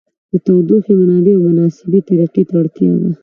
[0.31, 3.09] د تودوخې منبع او مناسبې طریقې ته اړتیا ده.